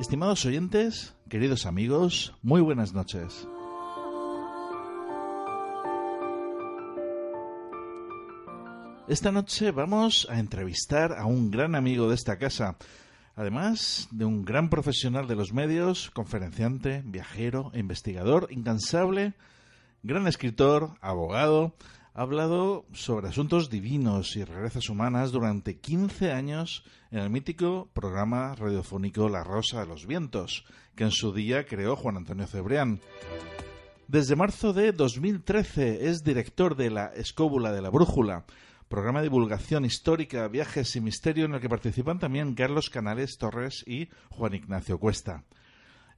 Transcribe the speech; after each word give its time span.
Estimados 0.00 0.46
oyentes, 0.46 1.14
queridos 1.28 1.66
amigos, 1.66 2.32
muy 2.40 2.62
buenas 2.62 2.94
noches. 2.94 3.46
Esta 9.08 9.30
noche 9.30 9.72
vamos 9.72 10.26
a 10.30 10.38
entrevistar 10.38 11.12
a 11.12 11.26
un 11.26 11.50
gran 11.50 11.74
amigo 11.74 12.08
de 12.08 12.14
esta 12.14 12.38
casa, 12.38 12.78
además 13.36 14.08
de 14.10 14.24
un 14.24 14.42
gran 14.42 14.70
profesional 14.70 15.28
de 15.28 15.36
los 15.36 15.52
medios, 15.52 16.10
conferenciante, 16.12 17.02
viajero, 17.04 17.70
investigador, 17.74 18.48
incansable, 18.50 19.34
gran 20.02 20.26
escritor, 20.26 20.94
abogado, 21.02 21.74
ha 22.12 22.22
hablado 22.22 22.86
sobre 22.92 23.28
asuntos 23.28 23.70
divinos 23.70 24.34
y 24.36 24.44
rarezas 24.44 24.88
humanas 24.88 25.30
durante 25.30 25.78
15 25.78 26.32
años 26.32 26.84
en 27.10 27.20
el 27.20 27.30
mítico 27.30 27.88
programa 27.92 28.54
radiofónico 28.54 29.28
La 29.28 29.44
Rosa 29.44 29.80
de 29.80 29.86
los 29.86 30.06
Vientos, 30.06 30.64
que 30.96 31.04
en 31.04 31.12
su 31.12 31.32
día 31.32 31.66
creó 31.66 31.94
Juan 31.96 32.16
Antonio 32.16 32.46
Cebrián. 32.46 33.00
Desde 34.08 34.34
marzo 34.34 34.72
de 34.72 34.92
2013 34.92 36.08
es 36.08 36.24
director 36.24 36.74
de 36.74 36.90
La 36.90 37.06
Escóbula 37.14 37.70
de 37.70 37.80
la 37.80 37.90
Brújula, 37.90 38.44
programa 38.88 39.20
de 39.20 39.28
divulgación 39.28 39.84
histórica, 39.84 40.48
viajes 40.48 40.96
y 40.96 41.00
misterio 41.00 41.44
en 41.44 41.54
el 41.54 41.60
que 41.60 41.68
participan 41.68 42.18
también 42.18 42.54
Carlos 42.54 42.90
Canales 42.90 43.38
Torres 43.38 43.84
y 43.86 44.08
Juan 44.30 44.54
Ignacio 44.54 44.98
Cuesta. 44.98 45.44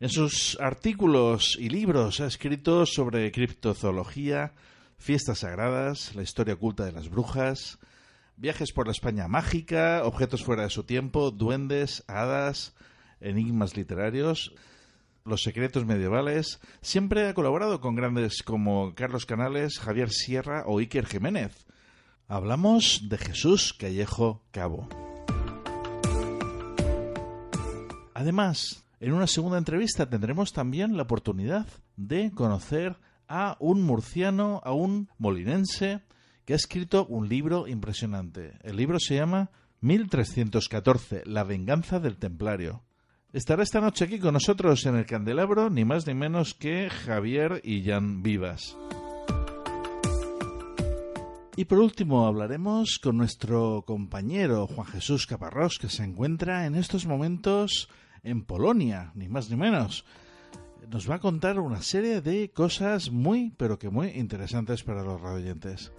En 0.00 0.08
sus 0.08 0.58
artículos 0.58 1.56
y 1.60 1.69
libros 1.69 2.20
ha 2.20 2.26
escrito 2.26 2.86
sobre 2.86 3.31
criptozoología, 3.31 4.54
fiestas 5.02 5.40
sagradas, 5.40 6.14
la 6.14 6.22
historia 6.22 6.54
oculta 6.54 6.84
de 6.84 6.92
las 6.92 7.08
brujas, 7.08 7.80
viajes 8.36 8.70
por 8.72 8.86
la 8.86 8.92
España 8.92 9.26
mágica, 9.26 10.02
objetos 10.04 10.44
fuera 10.44 10.62
de 10.62 10.70
su 10.70 10.84
tiempo, 10.84 11.32
duendes, 11.32 12.04
hadas, 12.06 12.74
enigmas 13.20 13.76
literarios, 13.76 14.54
los 15.24 15.42
secretos 15.42 15.84
medievales. 15.86 16.60
Siempre 16.82 17.28
ha 17.28 17.34
colaborado 17.34 17.80
con 17.80 17.96
grandes 17.96 18.44
como 18.44 18.94
Carlos 18.94 19.26
Canales, 19.26 19.80
Javier 19.80 20.10
Sierra 20.10 20.62
o 20.66 20.78
Iker 20.78 21.06
Jiménez. 21.06 21.66
Hablamos 22.28 23.08
de 23.08 23.19
Jesús 23.19 23.74
Callejo 23.74 24.44
Cabo. 24.52 24.88
Además, 28.14 28.84
en 29.00 29.14
una 29.14 29.26
segunda 29.26 29.58
entrevista 29.58 30.08
tendremos 30.08 30.52
también 30.52 30.96
la 30.96 31.02
oportunidad 31.02 31.66
de 31.96 32.30
conocer 32.30 32.96
a 33.34 33.56
un 33.60 33.81
murciano, 33.81 34.60
a 34.62 34.75
un 34.75 35.09
molinense, 35.16 36.03
que 36.44 36.53
ha 36.53 36.56
escrito 36.56 37.06
un 37.06 37.31
libro 37.31 37.66
impresionante. 37.66 38.59
El 38.62 38.76
libro 38.76 38.98
se 39.00 39.15
llama 39.15 39.50
1314, 39.81 41.22
La 41.25 41.43
venganza 41.43 41.98
del 41.98 42.19
templario. 42.19 42.82
Estará 43.32 43.62
esta 43.62 43.81
noche 43.81 44.04
aquí 44.04 44.19
con 44.19 44.34
nosotros 44.34 44.84
en 44.84 44.97
el 44.97 45.06
candelabro 45.06 45.70
ni 45.70 45.87
más 45.87 46.06
ni 46.06 46.12
menos 46.12 46.53
que 46.53 46.91
Javier 46.91 47.62
y 47.65 47.82
Jan 47.82 48.22
Vivas. 48.22 48.76
Y 51.56 51.64
por 51.64 51.78
último 51.78 52.26
hablaremos 52.26 52.99
con 53.03 53.16
nuestro 53.16 53.82
compañero 53.87 54.66
Juan 54.66 54.88
Jesús 54.88 55.26
Caparrós, 55.26 55.78
que 55.78 55.88
se 55.88 56.04
encuentra 56.04 56.66
en 56.66 56.75
estos 56.75 57.06
momentos 57.06 57.88
en 58.22 58.44
Polonia, 58.44 59.10
ni 59.14 59.28
más 59.28 59.49
ni 59.49 59.56
menos 59.56 60.04
nos 60.88 61.09
va 61.09 61.16
a 61.16 61.20
contar 61.20 61.59
una 61.59 61.82
serie 61.82 62.20
de 62.20 62.50
cosas 62.50 63.10
muy, 63.10 63.53
pero 63.56 63.78
que 63.78 63.91
muy 63.91 64.09
interesantes 64.09 64.82
para 64.82 65.03
los 65.03 65.20
radioyentes. 65.20 65.93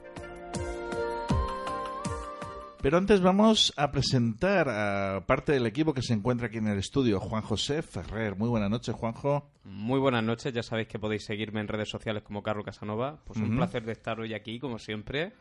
Pero 2.81 2.97
antes 2.97 3.21
vamos 3.21 3.71
a 3.77 3.91
presentar 3.91 4.67
a 4.67 5.25
parte 5.25 5.53
del 5.53 5.65
equipo 5.65 5.93
que 5.93 6.01
se 6.01 6.13
encuentra 6.13 6.47
aquí 6.47 6.57
en 6.57 6.67
el 6.67 6.79
estudio, 6.79 7.21
Juan 7.21 7.41
José 7.41 7.81
Ferrer. 7.81 8.35
Muy 8.35 8.49
buenas 8.49 8.69
noches, 8.69 8.93
Juanjo. 8.93 9.49
Muy 9.63 10.01
buenas 10.01 10.23
noches, 10.23 10.53
ya 10.53 10.63
sabéis 10.63 10.89
que 10.89 10.99
podéis 10.99 11.23
seguirme 11.23 11.61
en 11.61 11.69
redes 11.69 11.89
sociales 11.89 12.23
como 12.23 12.43
Carlos 12.43 12.65
Casanova. 12.65 13.21
Pues 13.23 13.39
un 13.39 13.55
placer 13.55 13.85
de 13.85 13.93
estar 13.93 14.19
hoy 14.19 14.33
aquí, 14.33 14.59
como 14.59 14.79
siempre. 14.79 15.31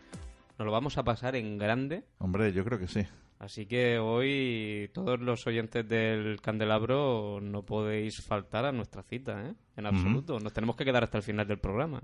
Nos 0.57 0.67
lo 0.67 0.71
vamos 0.71 0.99
a 0.99 1.03
pasar 1.03 1.35
en 1.35 1.59
grande. 1.59 2.05
Hombre, 2.19 2.53
yo 2.53 2.65
creo 2.65 2.79
que 2.79 2.87
sí. 2.87 3.05
Así 3.43 3.67
que 3.67 3.99
hoy 3.99 4.89
todos 4.95 5.19
los 5.19 5.45
oyentes 5.49 5.89
del 5.89 6.41
candelabro 6.41 7.41
no 7.43 7.65
podéis 7.65 8.25
faltar 8.25 8.65
a 8.65 8.71
nuestra 8.71 9.03
cita, 9.03 9.49
¿eh? 9.49 9.55
En 9.77 9.87
absoluto. 9.87 10.39
Nos 10.39 10.53
tenemos 10.53 10.77
que 10.77 10.85
quedar 10.85 11.03
hasta 11.03 11.19
el 11.19 11.25
final 11.25 11.49
del 11.49 11.59
programa. 11.59 12.01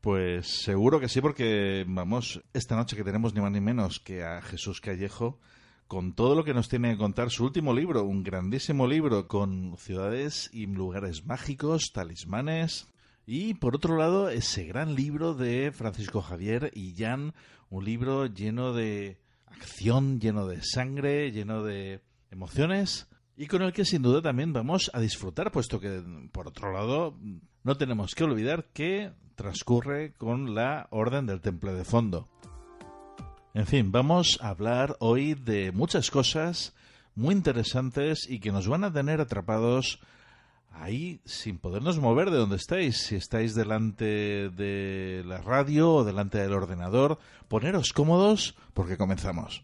Pues 0.00 0.46
seguro 0.62 0.98
que 0.98 1.10
sí, 1.10 1.20
porque 1.20 1.84
vamos, 1.86 2.42
esta 2.54 2.74
noche 2.74 2.96
que 2.96 3.04
tenemos 3.04 3.34
ni 3.34 3.42
más 3.42 3.52
ni 3.52 3.60
menos 3.60 4.00
que 4.00 4.24
a 4.24 4.40
Jesús 4.40 4.80
Callejo, 4.80 5.38
con 5.88 6.14
todo 6.14 6.34
lo 6.34 6.42
que 6.42 6.54
nos 6.54 6.70
tiene 6.70 6.92
que 6.92 6.98
contar 6.98 7.28
su 7.28 7.44
último 7.44 7.74
libro, 7.74 8.04
un 8.04 8.22
grandísimo 8.22 8.86
libro 8.86 9.28
con 9.28 9.76
ciudades 9.76 10.48
y 10.54 10.64
lugares 10.64 11.26
mágicos, 11.26 11.92
talismanes. 11.92 12.88
Y 13.26 13.52
por 13.52 13.76
otro 13.76 13.98
lado, 13.98 14.30
ese 14.30 14.64
gran 14.64 14.94
libro 14.94 15.34
de 15.34 15.70
Francisco 15.70 16.22
Javier 16.22 16.70
y 16.74 16.94
Jan, 16.96 17.34
un 17.68 17.84
libro 17.84 18.24
lleno 18.24 18.72
de 18.72 19.21
acción, 19.52 20.20
lleno 20.20 20.46
de 20.46 20.62
sangre, 20.62 21.30
lleno 21.30 21.62
de 21.62 22.02
emociones 22.30 23.08
y 23.36 23.46
con 23.46 23.62
el 23.62 23.72
que 23.72 23.84
sin 23.84 24.02
duda 24.02 24.22
también 24.22 24.52
vamos 24.52 24.90
a 24.92 25.00
disfrutar, 25.00 25.50
puesto 25.50 25.80
que, 25.80 26.02
por 26.32 26.48
otro 26.48 26.72
lado, 26.72 27.18
no 27.64 27.76
tenemos 27.76 28.14
que 28.14 28.24
olvidar 28.24 28.66
que 28.72 29.12
transcurre 29.34 30.12
con 30.14 30.54
la 30.54 30.86
Orden 30.90 31.26
del 31.26 31.40
Temple 31.40 31.72
de 31.72 31.84
Fondo. 31.84 32.28
En 33.54 33.66
fin, 33.66 33.90
vamos 33.90 34.38
a 34.40 34.48
hablar 34.48 34.96
hoy 35.00 35.34
de 35.34 35.72
muchas 35.72 36.10
cosas 36.10 36.74
muy 37.14 37.34
interesantes 37.34 38.28
y 38.28 38.40
que 38.40 38.52
nos 38.52 38.68
van 38.68 38.84
a 38.84 38.92
tener 38.92 39.20
atrapados 39.20 40.00
ahí 40.74 41.20
sin 41.24 41.58
podernos 41.58 41.98
mover 41.98 42.30
de 42.30 42.38
donde 42.38 42.56
estáis. 42.56 42.98
Si 42.98 43.16
estáis 43.16 43.54
delante 43.54 44.50
de 44.50 45.22
la 45.26 45.38
radio 45.38 45.92
o 45.94 46.04
delante 46.04 46.38
del 46.38 46.52
ordenador, 46.52 47.18
poneros 47.48 47.92
cómodos 47.92 48.54
porque 48.74 48.96
comenzamos. 48.96 49.62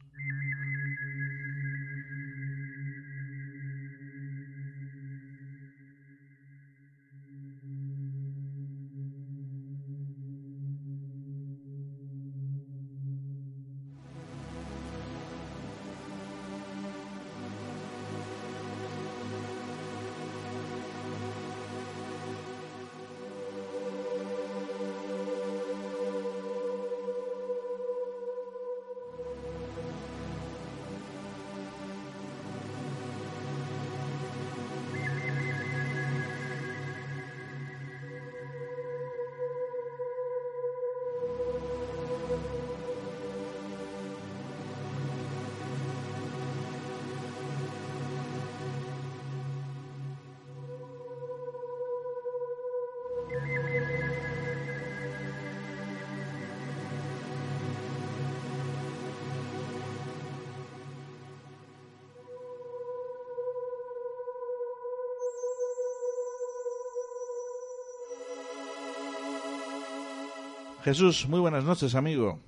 Jesús, 70.82 71.28
muy 71.28 71.40
buenas 71.40 71.64
noches, 71.64 71.94
amigo. 71.94 72.40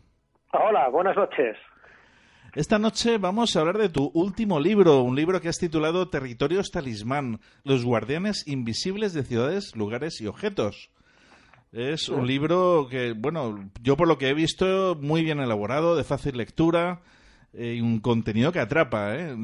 Hola, 0.53 0.89
buenas 0.89 1.17
noches. 1.17 1.57
Esta 2.55 2.79
noche 2.79 3.19
vamos 3.19 3.55
a 3.55 3.61
hablar 3.61 3.79
de 3.79 3.89
tu 3.89 4.11
último 4.13 4.59
libro, 4.59 5.03
un 5.03 5.15
libro 5.15 5.41
que 5.41 5.49
has 5.49 5.59
titulado 5.59 6.09
Territorios 6.09 6.71
Talismán, 6.71 7.39
los 7.65 7.85
guardianes 7.85 8.47
invisibles 8.49 9.15
de 9.15 9.23
ciudades, 9.23 9.77
lugares 9.77 10.21
y 10.21 10.27
objetos. 10.27 10.91
Es 11.73 12.09
un 12.09 12.27
libro 12.27 12.89
que, 12.91 13.15
bueno, 13.17 13.71
yo 13.81 13.97
por 13.97 14.09
lo 14.09 14.19
que 14.19 14.29
he 14.29 14.35
visto, 14.35 14.97
muy 15.01 15.23
bien 15.23 15.39
elaborado, 15.39 15.95
de 15.95 16.03
fácil 16.03 16.37
lectura, 16.37 17.03
eh, 17.53 17.75
y 17.79 17.81
un 17.81 18.01
contenido 18.01 18.51
que 18.51 18.59
atrapa, 18.59 19.15
¿eh? 19.15 19.35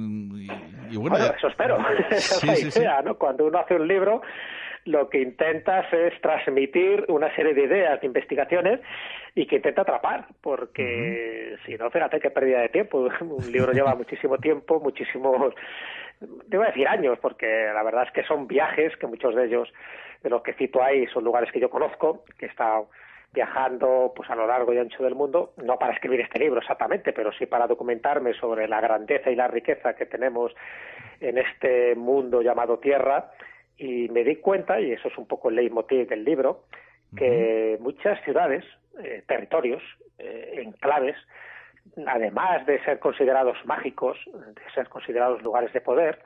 Y, 0.91 0.97
bueno, 0.97 1.17
eso 1.17 1.47
espero. 1.49 1.79
Esa 2.11 2.53
es 2.53 2.77
la 2.77 2.83
idea, 2.83 3.03
¿no? 3.03 3.17
Cuando 3.17 3.47
uno 3.47 3.61
hace 3.61 3.75
un 3.75 3.87
libro, 3.87 4.23
lo 4.87 5.09
que 5.09 5.21
intentas 5.21 5.93
es 5.93 6.19
transmitir 6.21 7.05
una 7.09 7.35
serie 7.35 7.55
de 7.55 7.65
ideas, 7.65 8.00
de 8.00 8.06
investigaciones 8.06 8.81
y 9.35 9.47
que 9.47 9.56
intenta 9.56 9.83
atrapar, 9.83 10.27
porque 10.41 11.56
si 11.67 11.75
no, 11.77 11.91
fíjate 11.91 12.21
qué 12.21 12.31
pérdida 12.31 12.61
de 12.61 12.69
tiempo. 12.69 13.09
Un 13.21 13.53
libro 13.53 13.73
lleva 13.73 13.94
muchísimo 13.97 14.38
tiempo, 14.38 14.81
muchísimos, 14.81 15.55
debo 16.47 16.65
decir 16.65 16.88
años, 16.88 17.19
porque 17.21 17.71
la 17.75 17.83
verdad 17.83 18.05
es 18.06 18.12
que 18.12 18.25
son 18.25 18.47
viajes, 18.47 18.97
que 18.97 19.06
muchos 19.06 19.35
de 19.35 19.47
ellos, 19.47 19.73
de 20.23 20.31
los 20.31 20.43
que 20.43 20.55
cito 20.55 20.83
ahí, 20.83 21.06
son 21.09 21.25
lugares 21.25 21.50
que 21.53 21.61
yo 21.61 21.69
conozco, 21.69 22.25
que 22.38 22.47
he 22.47 22.49
estado 22.49 22.88
viajando 23.33 24.12
pues 24.17 24.31
a 24.31 24.37
lo 24.37 24.47
largo 24.47 24.73
y 24.73 24.79
ancho 24.79 25.03
del 25.03 25.15
mundo, 25.15 25.53
no 25.62 25.79
para 25.79 25.93
escribir 25.93 26.21
este 26.21 26.38
libro 26.38 26.61
exactamente, 26.61 27.12
pero 27.12 27.33
sí 27.33 27.44
para 27.44 27.67
documentarme 27.67 28.33
sobre 28.35 28.67
la 28.69 28.81
grandeza 28.81 29.31
y 29.31 29.35
la 29.35 29.49
riqueza 29.49 29.94
que 29.94 30.06
tenemos 30.06 30.55
en 31.21 31.37
este 31.37 31.94
mundo 31.97 32.41
llamado 32.41 32.79
Tierra 32.79 33.33
y 33.78 34.08
me 34.08 34.25
di 34.25 34.37
cuenta, 34.37 34.81
y 34.81 34.93
eso 34.93 35.08
es 35.08 35.19
un 35.19 35.26
poco 35.26 35.49
el 35.49 35.56
leitmotiv 35.56 36.08
del 36.08 36.25
libro, 36.25 36.64
que 37.17 37.78
muchas 37.81 38.23
ciudades, 38.25 38.64
eh, 39.02 39.23
territorios, 39.26 39.82
eh, 40.19 40.62
enclaves, 40.64 41.17
además 42.06 42.67
de 42.67 42.82
ser 42.84 42.99
considerados 42.99 43.56
mágicos, 43.64 44.19
de 44.26 44.73
ser 44.75 44.88
considerados 44.88 45.43
lugares 45.43 45.73
de 45.73 45.81
poder, 45.81 46.19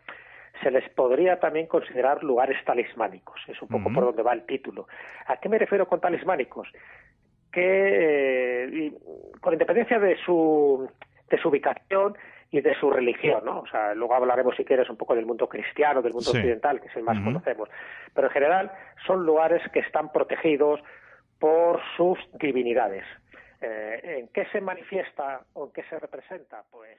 se 0.62 0.70
les 0.70 0.88
podría 0.90 1.38
también 1.38 1.66
considerar 1.66 2.22
lugares 2.22 2.56
talismánicos. 2.64 3.40
Es 3.48 3.60
un 3.62 3.68
poco 3.68 3.92
por 3.92 4.04
donde 4.04 4.22
va 4.22 4.32
el 4.32 4.44
título. 4.46 4.88
¿A 5.26 5.36
qué 5.36 5.48
me 5.48 5.58
refiero 5.58 5.86
con 5.86 6.00
talismánicos? 6.00 6.68
Que, 7.52 8.64
eh, 8.64 8.92
con 9.40 9.52
independencia 9.52 9.98
de 9.98 10.16
su, 10.24 10.88
de 11.28 11.38
su 11.38 11.48
ubicación, 11.48 12.16
y 12.50 12.60
de 12.60 12.74
su 12.74 12.90
religión, 12.90 13.44
¿no? 13.44 13.60
O 13.60 13.66
sea, 13.66 13.94
luego 13.94 14.14
hablaremos, 14.14 14.56
si 14.56 14.64
quieres, 14.64 14.90
un 14.90 14.96
poco 14.96 15.14
del 15.14 15.26
mundo 15.26 15.48
cristiano, 15.48 16.02
del 16.02 16.12
mundo 16.12 16.30
occidental, 16.30 16.80
que 16.80 16.88
es 16.88 16.96
el 16.96 17.04
más 17.04 17.18
conocemos. 17.22 17.68
Pero 18.12 18.26
en 18.26 18.32
general 18.32 18.72
son 19.06 19.24
lugares 19.24 19.62
que 19.72 19.80
están 19.80 20.10
protegidos 20.10 20.80
por 21.38 21.80
sus 21.96 22.18
divinidades. 22.34 23.04
Eh, 23.60 24.18
¿En 24.18 24.28
qué 24.28 24.46
se 24.46 24.60
manifiesta 24.60 25.42
o 25.52 25.66
en 25.66 25.72
qué 25.72 25.82
se 25.84 25.98
representa? 25.98 26.64
Pues. 26.70 26.98